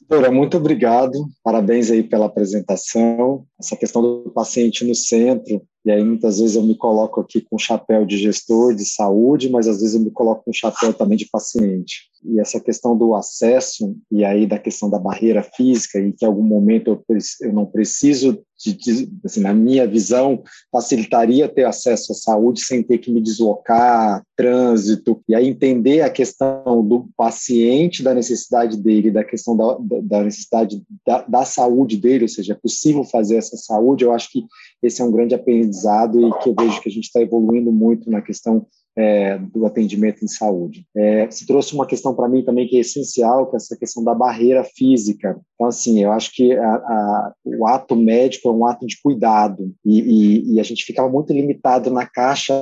[0.00, 1.24] Doutora, muito obrigado.
[1.40, 3.46] Parabéns aí pela apresentação.
[3.60, 7.56] Essa questão do paciente no centro, e aí muitas vezes eu me coloco aqui com
[7.56, 11.28] chapéu de gestor de saúde, mas às vezes eu me coloco com chapéu também de
[11.30, 12.09] paciente.
[12.22, 16.28] E essa questão do acesso, e aí da questão da barreira física, e que em
[16.28, 22.12] algum momento eu, eu não preciso, de, de, assim, na minha visão, facilitaria ter acesso
[22.12, 28.02] à saúde sem ter que me deslocar, trânsito, e aí entender a questão do paciente,
[28.02, 32.56] da necessidade dele, da questão da, da necessidade da, da saúde dele, ou seja, é
[32.56, 34.44] possível fazer essa saúde, eu acho que
[34.82, 38.10] esse é um grande aprendizado e que eu vejo que a gente está evoluindo muito
[38.10, 40.84] na questão é, do atendimento em saúde.
[40.96, 44.02] É, se trouxe uma questão para mim também que é essencial, que é essa questão
[44.02, 45.40] da barreira física.
[45.54, 49.72] Então, assim, eu acho que a, a, o ato médico é um ato de cuidado
[49.84, 52.52] e, e, e a gente ficava muito limitado na caixa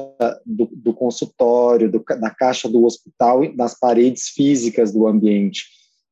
[0.44, 5.64] do, do consultório, do, da caixa do hospital, nas paredes físicas do ambiente.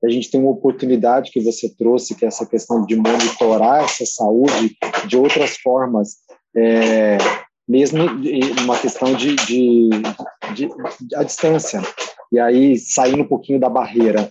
[0.02, 4.06] a gente tem uma oportunidade que você trouxe, que é essa questão de monitorar essa
[4.06, 4.76] saúde
[5.06, 6.16] de outras formas,
[6.56, 7.18] é,
[7.68, 8.02] mesmo
[8.62, 9.88] uma questão de, de,
[10.54, 10.68] de,
[11.00, 11.82] de, a distância,
[12.32, 14.30] e aí saindo um pouquinho da barreira.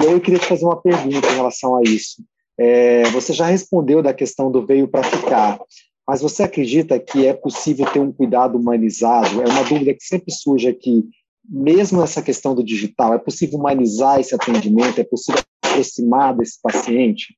[0.00, 2.22] E eu queria te fazer uma pergunta em relação a isso.
[2.58, 5.58] É, você já respondeu da questão do veio para ficar,
[6.06, 9.42] mas você acredita que é possível ter um cuidado humanizado?
[9.42, 11.04] É uma dúvida que sempre surge aqui
[11.50, 15.00] mesmo essa questão do digital, é possível humanizar esse atendimento?
[15.00, 17.36] É possível aproximar desse paciente?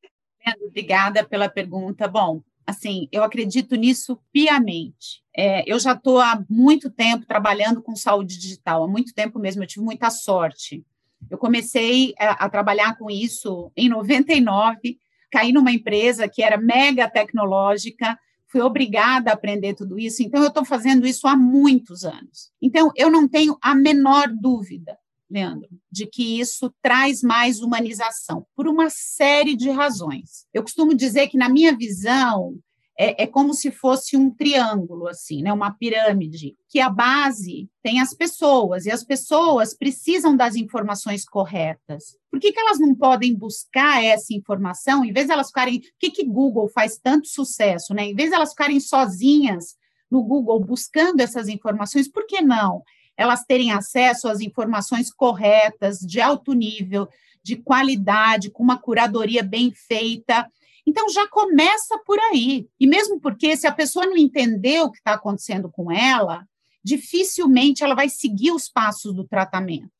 [0.67, 2.07] Obrigada pela pergunta.
[2.07, 5.23] Bom, assim, eu acredito nisso piamente.
[5.37, 9.63] É, eu já estou há muito tempo trabalhando com saúde digital, há muito tempo mesmo,
[9.63, 10.85] eu tive muita sorte.
[11.31, 14.99] Eu comecei a, a trabalhar com isso em 99,
[15.31, 20.49] caí numa empresa que era mega tecnológica, fui obrigada a aprender tudo isso, então eu
[20.49, 22.53] estou fazendo isso há muitos anos.
[22.61, 24.99] Então, eu não tenho a menor dúvida,
[25.33, 30.47] Leandro, de que isso traz mais humanização, por uma série de razões.
[30.53, 32.59] Eu costumo dizer que, na minha visão,
[32.99, 35.53] é, é, como se fosse um triângulo, assim, né?
[35.53, 42.17] uma pirâmide, que a base tem as pessoas, e as pessoas precisam das informações corretas.
[42.31, 45.81] Por que, que elas não podem buscar essa informação, em vez de elas ficarem.
[45.81, 48.05] Por que, que Google faz tanto sucesso, né?
[48.05, 49.77] Em vez de elas ficarem sozinhas
[50.11, 52.83] no Google buscando essas informações, por que não?
[53.23, 57.09] Elas terem acesso às informações corretas, de alto nível,
[57.43, 60.47] de qualidade, com uma curadoria bem feita
[60.87, 62.69] então já começa por aí.
[62.79, 66.47] E mesmo porque se a pessoa não entendeu o que está acontecendo com ela,
[66.83, 69.91] dificilmente ela vai seguir os passos do tratamento.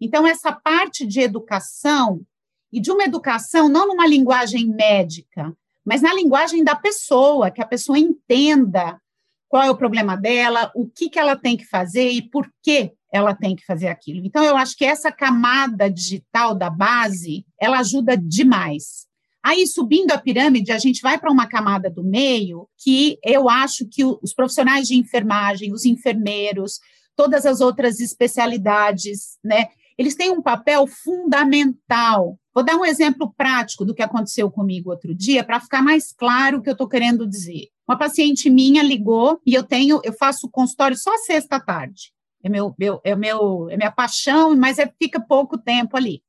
[0.00, 2.22] Então essa parte de educação
[2.72, 5.54] e de uma educação não numa linguagem médica,
[5.84, 9.00] mas na linguagem da pessoa, que a pessoa entenda
[9.52, 12.90] qual é o problema dela, o que, que ela tem que fazer e por que
[13.12, 14.24] ela tem que fazer aquilo.
[14.24, 19.06] Então, eu acho que essa camada digital da base, ela ajuda demais.
[19.44, 23.86] Aí, subindo a pirâmide, a gente vai para uma camada do meio que eu acho
[23.86, 26.80] que os profissionais de enfermagem, os enfermeiros,
[27.14, 29.66] todas as outras especialidades, né,
[29.98, 32.38] eles têm um papel fundamental.
[32.54, 36.58] Vou dar um exemplo prático do que aconteceu comigo outro dia, para ficar mais claro
[36.58, 37.68] o que eu estou querendo dizer.
[37.88, 42.12] Uma paciente minha ligou e eu tenho, eu faço consultório só sexta tarde.
[42.44, 46.22] É meu, meu, é meu, é minha paixão, mas é, fica pouco tempo ali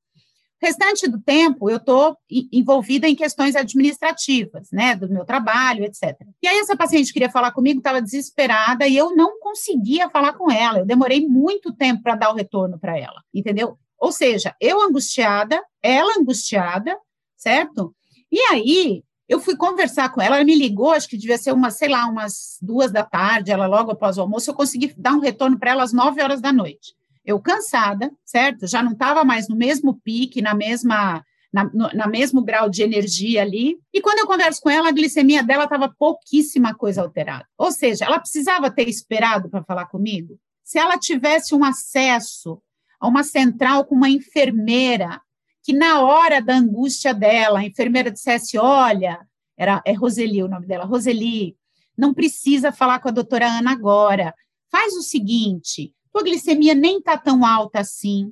[0.64, 2.18] restante do tempo, eu estou
[2.52, 6.18] envolvida em questões administrativas, né, do meu trabalho, etc.
[6.42, 10.50] E aí, essa paciente queria falar comigo, estava desesperada, e eu não conseguia falar com
[10.50, 10.80] ela.
[10.80, 13.78] Eu demorei muito tempo para dar o retorno para ela, entendeu?
[14.04, 16.98] Ou seja, eu angustiada, ela angustiada,
[17.38, 17.96] certo?
[18.32, 21.78] E aí, eu fui conversar com ela, ela me ligou, acho que devia ser umas,
[21.78, 25.20] sei lá, umas duas da tarde, ela logo após o almoço, eu consegui dar um
[25.20, 26.94] retorno para ela às nove horas da noite
[27.26, 28.68] eu cansada, certo?
[28.68, 32.82] Já não estava mais no mesmo pique, na mesma na, no, na mesmo grau de
[32.82, 33.78] energia ali.
[33.94, 37.48] E quando eu converso com ela, a glicemia dela estava pouquíssima coisa alterada.
[37.58, 40.38] Ou seja, ela precisava ter esperado para falar comigo.
[40.64, 42.60] Se ela tivesse um acesso
[43.04, 45.20] a uma central com uma enfermeira,
[45.62, 49.20] que na hora da angústia dela, a enfermeira dissesse: Olha,
[49.58, 51.58] era, é Roseli o nome dela, Roseli,
[51.98, 54.34] não precisa falar com a doutora Ana agora.
[54.72, 58.32] Faz o seguinte: tua glicemia nem está tão alta assim.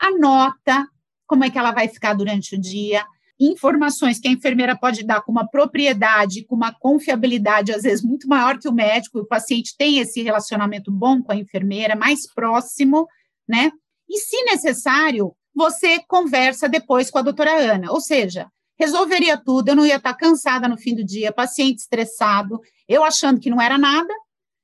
[0.00, 0.86] Anota
[1.26, 3.04] como é que ela vai ficar durante o dia.
[3.40, 8.28] Informações que a enfermeira pode dar com uma propriedade, com uma confiabilidade, às vezes, muito
[8.28, 13.08] maior que o médico, o paciente tem esse relacionamento bom com a enfermeira, mais próximo,
[13.48, 13.72] né?
[14.12, 17.90] E, se necessário, você conversa depois com a doutora Ana.
[17.90, 18.46] Ou seja,
[18.78, 23.40] resolveria tudo, eu não ia estar cansada no fim do dia, paciente estressado, eu achando
[23.40, 24.12] que não era nada,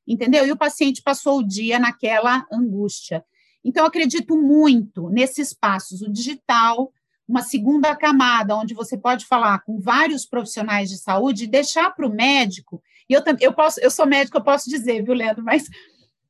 [0.06, 0.46] entendeu?
[0.46, 3.24] E o paciente passou o dia naquela angústia.
[3.64, 6.92] Então, acredito muito nesses passos, o digital,
[7.26, 12.06] uma segunda camada, onde você pode falar com vários profissionais de saúde e deixar para
[12.06, 15.64] o médico, e eu, eu, posso, eu sou médico, eu posso dizer, viu, Leandro, mas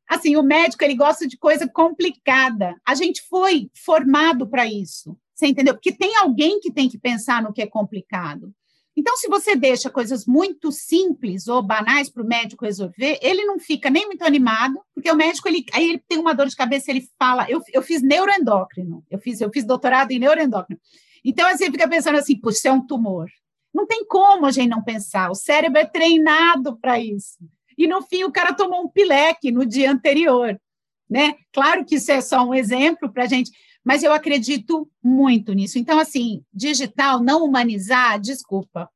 [0.09, 2.75] assim, o médico ele gosta de coisa complicada.
[2.87, 5.16] A gente foi formado para isso.
[5.35, 5.75] Você entendeu?
[5.75, 8.53] Porque tem alguém que tem que pensar no que é complicado.
[8.97, 13.57] Então, se você deixa coisas muito simples ou banais para o médico resolver, ele não
[13.57, 16.90] fica nem muito animado, porque o médico, ele, aí ele tem uma dor de cabeça,
[16.90, 20.81] ele fala, eu, eu fiz neuroendócrino, eu fiz, eu fiz doutorado em neuroendócrino.
[21.25, 23.29] Então, você fica pensando assim, puxa, é um tumor.
[23.73, 27.38] Não tem como a gente não pensar, o cérebro é treinado para isso.
[27.79, 30.61] E, no fim, o cara tomou um pileque no dia anterior,
[31.09, 31.37] né?
[31.53, 33.53] Claro que isso é só um exemplo para a gente,
[33.85, 35.79] mas eu acredito muito nisso.
[35.79, 38.91] Então, assim, digital, não humanizar, desculpa.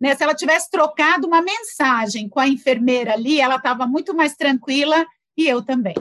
[0.00, 0.14] Né?
[0.14, 5.06] Se ela tivesse trocado uma mensagem com a enfermeira ali, ela estava muito mais tranquila
[5.36, 5.94] e eu também.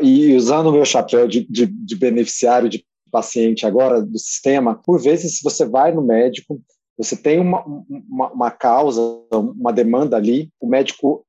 [0.00, 5.02] E usando o meu chapéu de, de, de beneficiário de paciente agora, do sistema, por
[5.02, 6.62] vezes, se você vai no médico,
[7.00, 9.00] você tem uma, uma, uma, causa,
[9.32, 11.24] uma demanda ali, o médico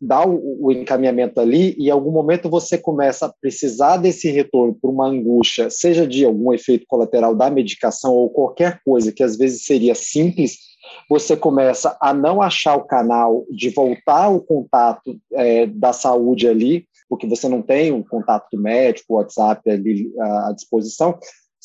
[0.00, 4.78] dá o, o, encaminhamento ali e em algum momento você começa a precisar desse retorno
[4.80, 9.36] por uma angústia, seja de algum efeito colateral da medicação ou qualquer coisa que às
[9.36, 10.58] vezes seria simples,
[11.10, 16.86] você começa a não achar o canal de voltar o contato é, da saúde ali,
[17.08, 21.18] porque você não tem o contato do médico, o WhatsApp ali à disposição,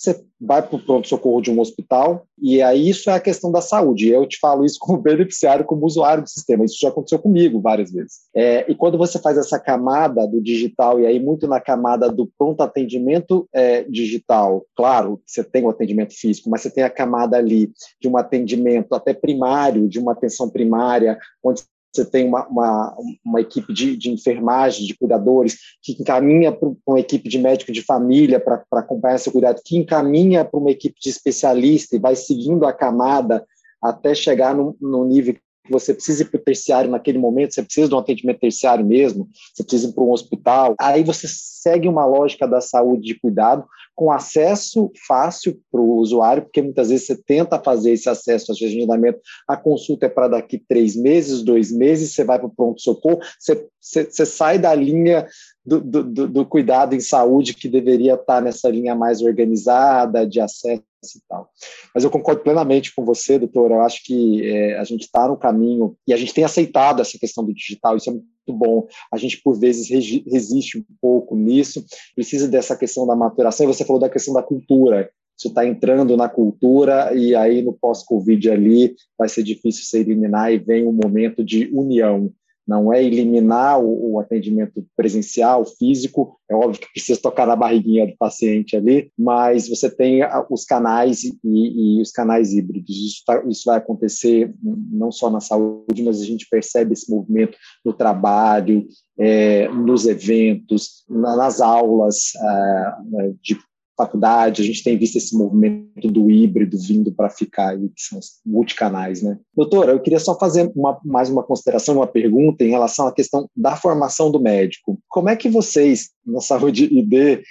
[0.04, 3.62] você vai para o pronto-socorro de um hospital, e aí isso é a questão da
[3.62, 4.10] saúde.
[4.10, 6.66] Eu te falo isso como beneficiário, como usuário do sistema.
[6.66, 8.24] Isso já aconteceu comigo várias vezes.
[8.36, 12.30] É, e quando você faz essa camada do digital, e aí muito na camada do
[12.38, 17.38] pronto atendimento é, digital, claro, você tem o atendimento físico, mas você tem a camada
[17.38, 22.98] ali de um atendimento até primário, de uma atenção primária, onde você tem uma, uma,
[23.24, 27.84] uma equipe de, de, enfermagem, de cuidadores, que encaminha para uma equipe de médico de
[27.84, 32.66] família para acompanhar esse cuidado, que encaminha para uma equipe de especialista e vai seguindo
[32.66, 33.46] a camada
[33.82, 35.36] até chegar no, no nível
[35.70, 39.30] você precisa ir para o terciário naquele momento, você precisa de um atendimento terciário mesmo,
[39.54, 40.76] você precisa ir para um hospital.
[40.80, 46.44] Aí você segue uma lógica da saúde de cuidado com acesso fácil para o usuário,
[46.44, 50.58] porque muitas vezes você tenta fazer esse acesso ao agendamento, a consulta é para daqui
[50.58, 55.28] três meses, dois meses, você vai para o pronto-socorro, você, você, você sai da linha
[55.66, 60.84] do, do, do, cuidado em saúde que deveria estar nessa linha mais organizada, de acesso
[61.16, 61.50] e tal.
[61.94, 63.72] Mas eu concordo plenamente com você, doutor.
[63.72, 67.18] Eu acho que é, a gente está no caminho e a gente tem aceitado essa
[67.18, 68.88] questão do digital, isso é muito bom.
[69.12, 71.86] A gente, por vezes, resiste um pouco nisso,
[72.16, 73.66] precisa dessa questão da maturação.
[73.66, 75.10] E você falou da questão da cultura.
[75.38, 80.54] Isso está entrando na cultura e aí no pós-Covid ali vai ser difícil se eliminar
[80.54, 82.32] e vem um momento de união
[82.68, 88.08] não é eliminar o, o, atendimento presencial, físico, é óbvio que precisa tocar na barriguinha
[88.08, 92.96] do paciente ali, mas você tem os canais e, e os canais híbridos.
[92.96, 97.58] Isso, tá, isso, vai acontecer não só na saúde, mas a gente percebe esse movimento
[97.84, 98.88] no trabalho,
[99.20, 103.58] é, nos eventos, na, nas aulas é, de
[103.96, 108.40] faculdade, a gente tem visto esse movimento do híbrido vindo para ficar, que são os
[108.46, 109.40] multicanais, né?
[109.56, 113.48] Doutora, eu queria só fazer uma, mais uma consideração, uma pergunta em relação à questão
[113.56, 115.00] da formação do médico.
[115.08, 117.42] Como é que vocês, na saúde ID,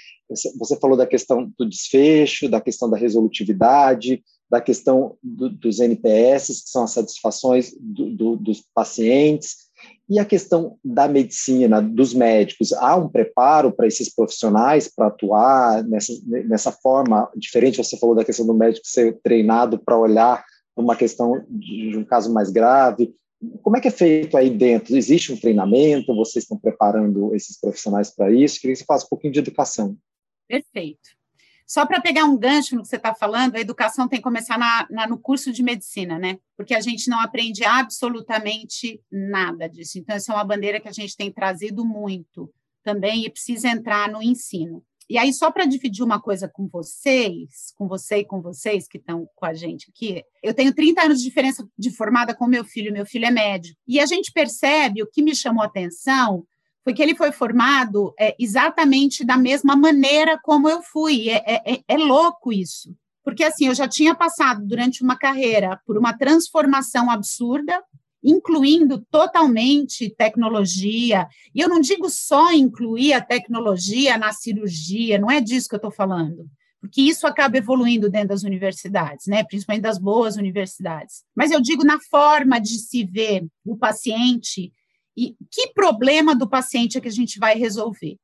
[0.58, 6.62] você falou da questão do desfecho, da questão da resolutividade, da questão do, dos NPS,
[6.64, 9.70] que são as satisfações do, do, dos pacientes,
[10.08, 15.82] e a questão da medicina, dos médicos, há um preparo para esses profissionais para atuar
[15.84, 17.78] nessa, nessa forma diferente?
[17.78, 20.44] Você falou da questão do médico ser treinado para olhar
[20.76, 23.14] uma questão de um caso mais grave.
[23.62, 24.96] Como é que é feito aí dentro?
[24.96, 26.14] Existe um treinamento?
[26.14, 28.60] Vocês estão preparando esses profissionais para isso?
[28.60, 29.96] Queria que você falasse um pouquinho de educação.
[30.48, 31.21] Perfeito.
[31.72, 34.58] Só para pegar um gancho no que você está falando, a educação tem que começar
[34.58, 36.38] na, na, no curso de medicina, né?
[36.54, 39.98] Porque a gente não aprende absolutamente nada disso.
[39.98, 42.52] Então, essa é uma bandeira que a gente tem trazido muito
[42.84, 44.84] também e precisa entrar no ensino.
[45.08, 48.98] E aí, só para dividir uma coisa com vocês, com você e com vocês que
[48.98, 52.64] estão com a gente aqui, eu tenho 30 anos de diferença de formada com meu
[52.64, 53.80] filho, meu filho é médico.
[53.88, 56.44] E a gente percebe, o que me chamou atenção
[56.84, 61.28] foi que ele foi formado é, exatamente da mesma maneira como eu fui.
[61.28, 62.94] É, é, é, é louco isso.
[63.24, 67.80] Porque, assim, eu já tinha passado durante uma carreira por uma transformação absurda,
[68.22, 71.28] incluindo totalmente tecnologia.
[71.54, 75.78] E eu não digo só incluir a tecnologia na cirurgia, não é disso que eu
[75.78, 76.48] estou falando
[76.82, 79.44] porque isso acaba evoluindo dentro das universidades, né?
[79.44, 81.22] principalmente das boas universidades.
[81.32, 84.72] Mas eu digo na forma de se ver o paciente
[85.16, 88.16] e que problema do paciente é que a gente vai resolver?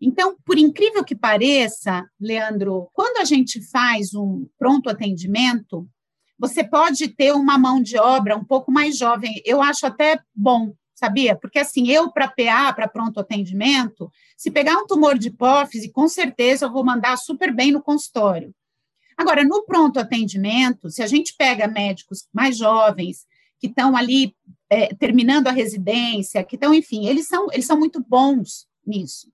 [0.00, 5.88] Então, por incrível que pareça, Leandro, quando a gente faz um pronto atendimento,
[6.38, 9.40] você pode ter uma mão de obra um pouco mais jovem.
[9.44, 11.36] Eu acho até bom, sabia?
[11.36, 16.08] Porque assim, eu para PA, para pronto atendimento, se pegar um tumor de hipófise, com
[16.08, 18.54] certeza eu vou mandar super bem no consultório.
[19.16, 23.26] Agora, no pronto atendimento, se a gente pega médicos mais jovens,
[23.60, 24.34] que estão ali
[24.70, 29.28] é, terminando a residência, que estão, enfim, eles são, eles são muito bons nisso.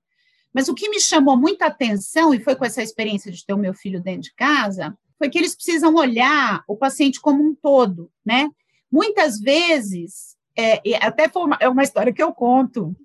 [0.52, 3.58] Mas o que me chamou muita atenção, e foi com essa experiência de ter o
[3.58, 8.10] meu filho dentro de casa, foi que eles precisam olhar o paciente como um todo,
[8.24, 8.48] né?
[8.90, 12.96] Muitas vezes, é, até foi uma, é uma história que eu conto,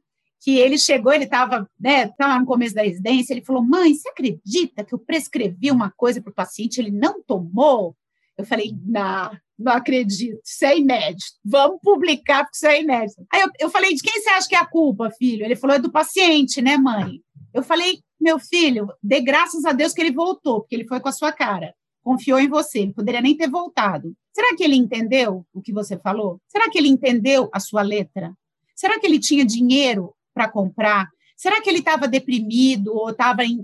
[0.46, 4.10] que ele chegou, ele estava né, tava no começo da residência, ele falou, mãe, você
[4.10, 7.96] acredita que eu prescrevi uma coisa para o paciente, ele não tomou?
[8.38, 11.26] Eu falei, não, não acredito, isso é inédito.
[11.44, 13.26] Vamos publicar, porque isso é inédito.
[13.32, 15.46] Aí eu, eu falei, de quem você acha que é a culpa, filho?
[15.46, 17.22] Ele falou, é do paciente, né, mãe?
[17.54, 21.10] Eu falei, meu filho, dê graças a Deus que ele voltou, porque ele foi com
[21.10, 21.74] a sua cara,
[22.04, 24.14] confiou em você, ele poderia nem ter voltado.
[24.34, 26.42] Será que ele entendeu o que você falou?
[26.50, 28.34] Será que ele entendeu a sua letra?
[28.76, 31.08] Será que ele tinha dinheiro para comprar?
[31.38, 33.64] Será que ele estava deprimido ou estava em.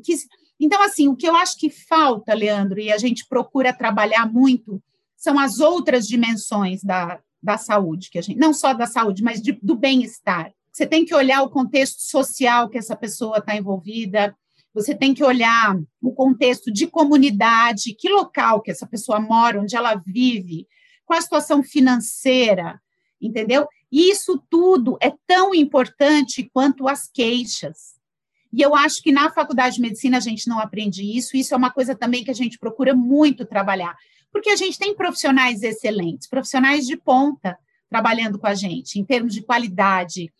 [0.64, 4.80] Então, assim, o que eu acho que falta, Leandro, e a gente procura trabalhar muito,
[5.18, 9.42] são as outras dimensões da, da saúde, que a gente, não só da saúde, mas
[9.42, 10.54] de, do bem-estar.
[10.72, 14.38] Você tem que olhar o contexto social que essa pessoa está envolvida,
[14.72, 19.76] você tem que olhar o contexto de comunidade, que local que essa pessoa mora, onde
[19.76, 20.68] ela vive,
[21.08, 22.80] qual a situação financeira,
[23.20, 23.68] entendeu?
[23.92, 28.00] E isso tudo é tão importante quanto as queixas.
[28.54, 31.58] E eu acho que na faculdade de medicina a gente não aprende isso, isso é
[31.58, 33.96] uma coisa também que a gente procura muito trabalhar,
[34.32, 37.58] porque a gente tem profissionais excelentes, profissionais de ponta
[37.90, 40.32] trabalhando com a gente, em termos de qualidade.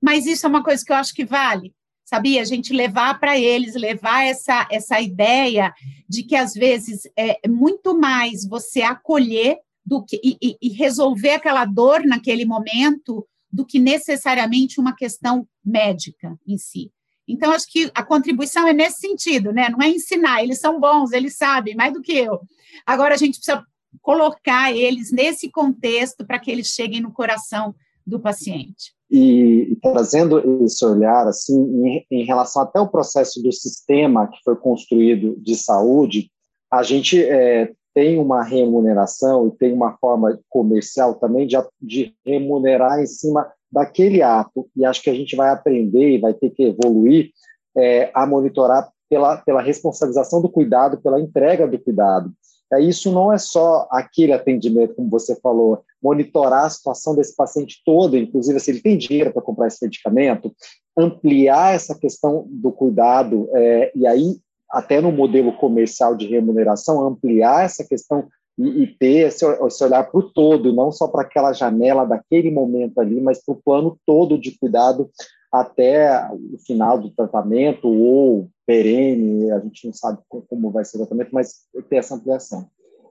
[0.00, 2.40] Mas isso é uma coisa que eu acho que vale, sabia?
[2.40, 5.72] A gente levar para eles, levar essa, essa ideia
[6.08, 11.64] de que às vezes é muito mais você acolher do que e, e resolver aquela
[11.64, 16.90] dor naquele momento do que necessariamente uma questão médica em si.
[17.28, 19.68] Então, acho que a contribuição é nesse sentido, né?
[19.68, 22.40] Não é ensinar, eles são bons, eles sabem mais do que eu.
[22.86, 23.62] Agora, a gente precisa
[24.00, 27.74] colocar eles nesse contexto para que eles cheguem no coração
[28.06, 28.94] do paciente.
[29.10, 34.38] E, e trazendo esse olhar, assim, em, em, relação até o processo do sistema que
[34.42, 36.30] foi construído de saúde,
[36.70, 43.00] a gente é, tem uma remuneração e tem uma forma comercial também de, de remunerar
[43.00, 46.64] em cima daquele ato, e acho que a gente vai aprender e vai ter que
[46.64, 47.30] evoluir
[47.76, 52.32] é, a monitorar pela, pela responsabilização do cuidado, pela entrega do cuidado.
[52.72, 57.80] É, isso não é só aquele atendimento, como você falou, monitorar a situação desse paciente
[57.84, 60.52] todo, inclusive se ele tem dinheiro para comprar esse medicamento,
[60.96, 64.36] ampliar essa questão do cuidado, é, e aí,
[64.70, 68.28] até no modelo comercial de remuneração, ampliar essa questão
[68.58, 72.50] e, e ter esse, esse olhar para o todo, não só para aquela janela daquele
[72.50, 75.08] momento ali, mas para o plano todo de cuidado
[75.50, 81.00] até o final do tratamento ou perene, a gente não sabe como vai ser o
[81.00, 82.68] tratamento, mas ter essa ampliação.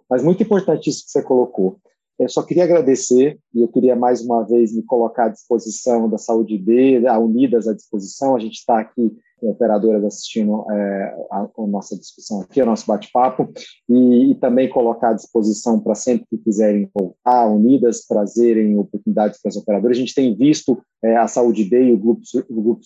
[0.09, 1.79] Mas muito importante isso que você colocou.
[2.19, 6.17] Eu só queria agradecer e eu queria mais uma vez me colocar à disposição da
[6.17, 8.35] Saúde B, a Unidas à disposição.
[8.35, 12.87] A gente está aqui com operadoras assistindo é, a, a, nossa discussão aqui, o nosso
[12.87, 13.47] bate-papo,
[13.87, 19.49] e, e, também colocar à disposição para sempre que quiserem voltar, Unidas, trazerem oportunidades para
[19.49, 19.95] as operadoras.
[19.95, 22.81] A gente tem visto é, a Saúde B e o Grupo, o Grupo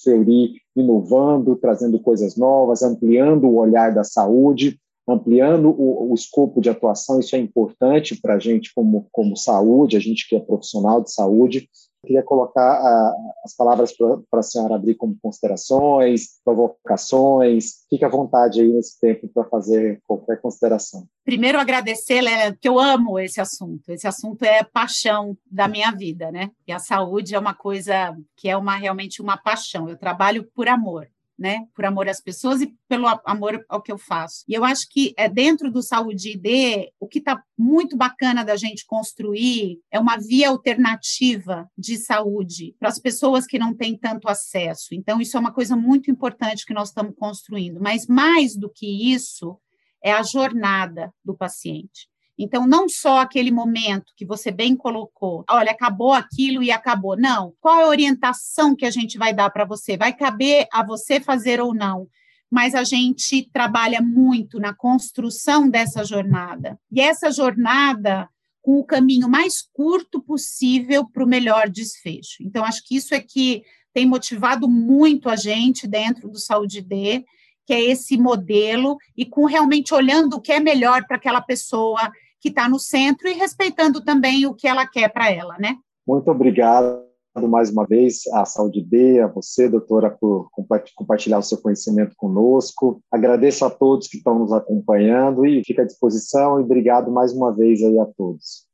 [0.76, 4.78] inovando, trazendo coisas novas, ampliando o olhar da saúde
[5.08, 9.98] ampliando o, o, escopo de atuação, isso é importante para a gente como, como saúde,
[9.98, 11.70] a gente que é profissional de saúde.
[12.04, 17.86] Eu queria colocar a, as palavras para a senhora abrir como considerações, provocações.
[17.90, 21.06] Fique à vontade aí nesse tempo para fazer qualquer consideração.
[21.24, 23.92] Primeiro, agradecer, Lélia, que eu amo esse assunto.
[23.92, 26.50] Esse assunto é paixão da minha vida, né?
[26.68, 29.88] E a saúde é uma coisa que é uma realmente uma paixão.
[29.88, 31.08] Eu trabalho por amor
[31.42, 31.66] né?
[31.74, 34.44] Por amor às pessoas e pelo amor ao que eu faço.
[34.48, 38.56] E eu acho que é dentro do Saúde ID, o que está muito bacana da
[38.56, 44.30] gente construir é uma via alternativa de saúde para as pessoas que não têm tanto
[44.30, 44.94] acesso.
[44.94, 47.82] Então, isso é uma coisa muito importante que nós estamos construindo.
[47.82, 49.58] Mas mais do que isso,
[50.04, 52.08] é a jornada do paciente.
[52.44, 57.16] Então, não só aquele momento que você bem colocou, olha, acabou aquilo e acabou.
[57.16, 57.54] Não.
[57.62, 59.96] Qual é a orientação que a gente vai dar para você?
[59.96, 62.08] Vai caber a você fazer ou não?
[62.50, 66.80] Mas a gente trabalha muito na construção dessa jornada.
[66.92, 68.28] E essa jornada
[68.62, 72.38] com o caminho mais curto possível para o melhor desfecho.
[72.42, 73.64] Então, acho que isso é que
[73.94, 77.24] tem motivado muito a gente dentro do Saúde D,
[77.66, 82.12] que é esse modelo, e com realmente olhando o que é melhor para aquela pessoa
[82.42, 85.78] que está no centro e respeitando também o que ela quer para ela, né?
[86.06, 87.12] Muito obrigado
[87.48, 90.50] mais uma vez à Saúde B, a você, doutora, por
[90.96, 93.02] compartilhar o seu conhecimento conosco.
[93.10, 97.56] Agradeço a todos que estão nos acompanhando e fica à disposição e obrigado mais uma
[97.56, 98.66] vez aí a todos.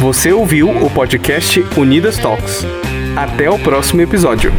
[0.00, 2.64] Você ouviu o podcast Unidas Talks.
[3.16, 4.50] Até o próximo episódio.